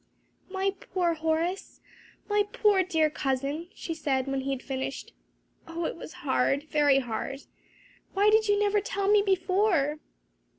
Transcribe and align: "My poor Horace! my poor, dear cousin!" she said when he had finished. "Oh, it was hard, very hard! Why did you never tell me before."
"My 0.49 0.71
poor 0.79 1.13
Horace! 1.13 1.79
my 2.27 2.41
poor, 2.51 2.81
dear 2.81 3.07
cousin!" 3.11 3.69
she 3.75 3.93
said 3.93 4.25
when 4.25 4.41
he 4.41 4.49
had 4.49 4.63
finished. 4.63 5.13
"Oh, 5.67 5.85
it 5.85 5.95
was 5.95 6.11
hard, 6.25 6.63
very 6.63 6.97
hard! 6.97 7.41
Why 8.15 8.31
did 8.31 8.47
you 8.47 8.57
never 8.57 8.81
tell 8.81 9.07
me 9.11 9.21
before." 9.21 9.99